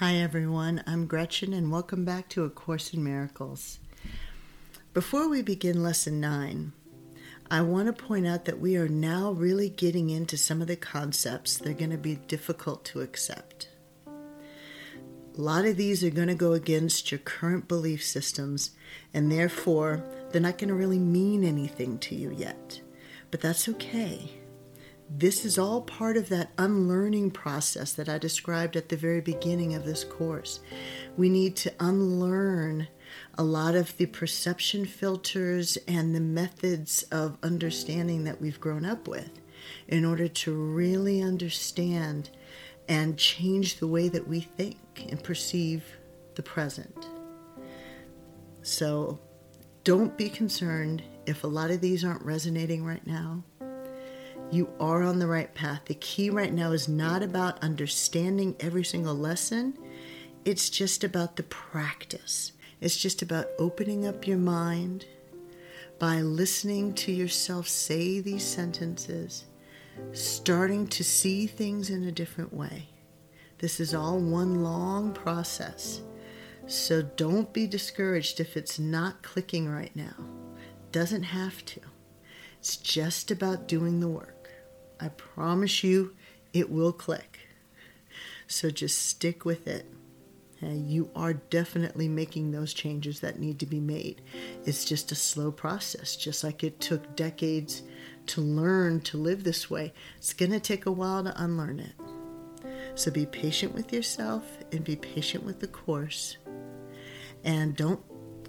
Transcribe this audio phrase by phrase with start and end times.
[0.00, 0.84] Hi, everyone.
[0.86, 3.80] I'm Gretchen, and welcome back to A Course in Miracles.
[4.94, 6.72] Before we begin Lesson 9,
[7.50, 10.76] I want to point out that we are now really getting into some of the
[10.76, 13.70] concepts that are going to be difficult to accept.
[14.06, 14.12] A
[15.34, 18.70] lot of these are going to go against your current belief systems,
[19.12, 22.82] and therefore, they're not going to really mean anything to you yet.
[23.32, 24.37] But that's okay.
[25.10, 29.74] This is all part of that unlearning process that I described at the very beginning
[29.74, 30.60] of this course.
[31.16, 32.88] We need to unlearn
[33.36, 39.08] a lot of the perception filters and the methods of understanding that we've grown up
[39.08, 39.30] with
[39.86, 42.28] in order to really understand
[42.86, 45.84] and change the way that we think and perceive
[46.34, 47.08] the present.
[48.62, 49.18] So
[49.84, 53.42] don't be concerned if a lot of these aren't resonating right now.
[54.50, 55.82] You are on the right path.
[55.86, 59.76] The key right now is not about understanding every single lesson,
[60.44, 65.04] it's just about the practice it's just about opening up your mind
[65.98, 69.46] by listening to yourself say these sentences,
[70.12, 72.88] starting to see things in a different way.
[73.58, 76.02] This is all one long process.
[76.68, 80.14] So don't be discouraged if it's not clicking right now.
[80.92, 81.80] Doesn't have to.
[82.60, 84.37] It's just about doing the work.
[85.00, 86.14] I promise you
[86.52, 87.40] it will click.
[88.46, 89.86] So just stick with it.
[90.60, 94.22] You are definitely making those changes that need to be made.
[94.64, 97.82] It's just a slow process, just like it took decades
[98.26, 99.92] to learn to live this way.
[100.16, 101.92] It's going to take a while to unlearn it.
[102.96, 106.38] So be patient with yourself and be patient with the course.
[107.44, 108.02] And don't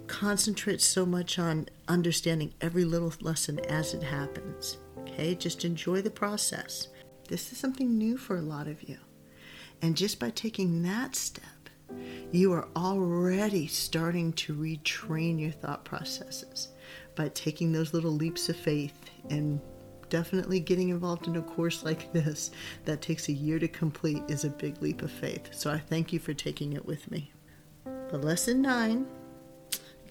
[0.08, 4.78] concentrate so much on understanding every little lesson as it happens.
[5.00, 5.34] Okay?
[5.34, 6.88] Just enjoy the process.
[7.28, 8.98] This is something new for a lot of you.
[9.82, 11.44] And just by taking that step,
[12.32, 16.68] you are already starting to retrain your thought processes
[17.16, 19.60] by taking those little leaps of faith and
[20.08, 22.50] definitely getting involved in a course like this
[22.84, 25.48] that takes a year to complete is a big leap of faith.
[25.52, 27.32] So I thank you for taking it with me.
[27.84, 29.06] But lesson nine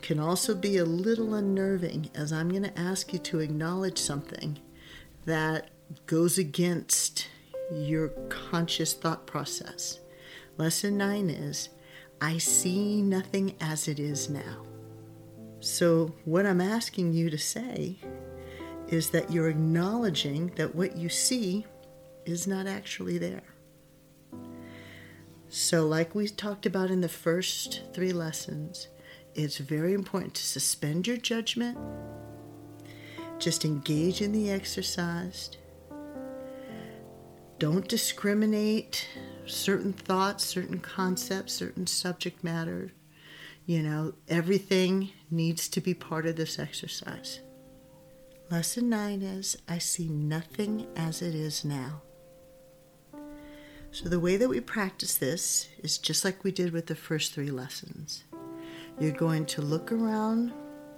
[0.02, 4.58] can also be a little unnerving as I'm going to ask you to acknowledge something
[5.26, 5.70] that
[6.06, 7.28] goes against
[7.72, 10.00] your conscious thought process.
[10.58, 11.70] Lesson nine is
[12.22, 14.66] I see nothing as it is now.
[15.62, 17.98] So, what I'm asking you to say
[18.88, 21.66] is that you're acknowledging that what you see
[22.26, 23.44] is not actually there.
[25.50, 28.88] So, like we talked about in the first three lessons,
[29.36, 31.78] it's very important to suspend your judgment,
[33.40, 35.50] just engage in the exercise.
[37.58, 39.08] Don't discriminate
[39.46, 42.92] certain thoughts, certain concepts, certain subject matter.
[43.66, 47.40] You know, everything needs to be part of this exercise.
[48.50, 52.02] Lesson nine is I see nothing as it is now.
[53.92, 57.34] So, the way that we practice this is just like we did with the first
[57.34, 58.24] three lessons.
[59.00, 60.52] You're going to look around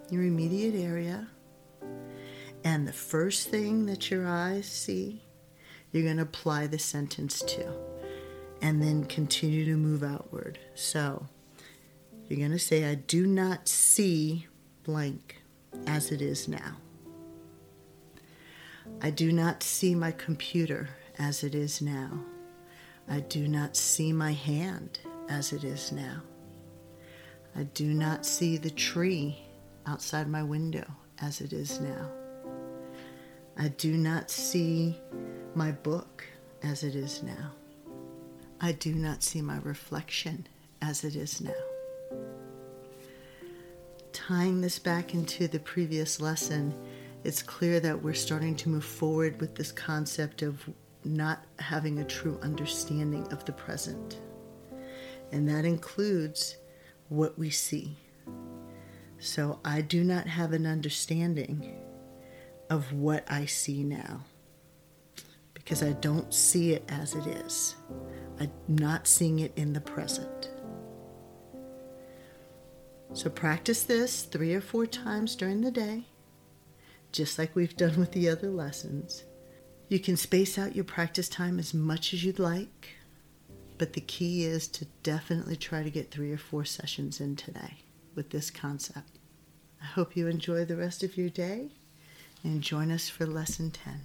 [0.09, 1.27] your immediate area,
[2.63, 5.23] and the first thing that your eyes see,
[5.91, 7.73] you're going to apply the sentence to
[8.61, 10.59] and then continue to move outward.
[10.75, 11.27] So
[12.27, 14.47] you're going to say, I do not see
[14.83, 15.41] blank
[15.87, 16.77] as it is now.
[19.01, 22.19] I do not see my computer as it is now.
[23.09, 26.21] I do not see my hand as it is now.
[27.55, 29.43] I do not see the tree
[29.87, 30.85] outside my window
[31.19, 32.20] as it is now.
[33.57, 34.97] I do not see
[35.55, 36.23] my book
[36.63, 37.51] as it is now.
[38.59, 40.47] I do not see my reflection
[40.81, 41.51] as it is now.
[44.13, 46.73] Tying this back into the previous lesson,
[47.23, 50.69] it's clear that we're starting to move forward with this concept of
[51.03, 54.19] not having a true understanding of the present.
[55.31, 56.57] And that includes
[57.09, 57.97] what we see.
[59.19, 61.79] So I do not have an understanding
[62.71, 64.21] of what I see now
[65.53, 67.75] because I don't see it as it is.
[68.39, 70.49] I'm not seeing it in the present.
[73.13, 76.05] So practice this three or four times during the day,
[77.11, 79.25] just like we've done with the other lessons.
[79.89, 82.95] You can space out your practice time as much as you'd like,
[83.77, 87.79] but the key is to definitely try to get three or four sessions in today
[88.15, 89.19] with this concept.
[89.81, 91.71] I hope you enjoy the rest of your day
[92.43, 94.01] and join us for lesson 10.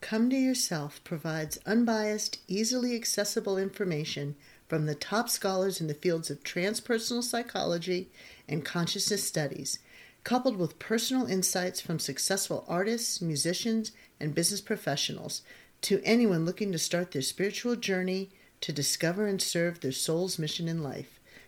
[0.00, 4.36] Come to Yourself provides unbiased, easily accessible information
[4.66, 8.08] from the top scholars in the fields of transpersonal psychology
[8.48, 9.78] and consciousness studies,
[10.24, 15.42] coupled with personal insights from successful artists, musicians, and business professionals
[15.82, 20.68] to anyone looking to start their spiritual journey to discover and serve their soul's mission
[20.68, 21.17] in life.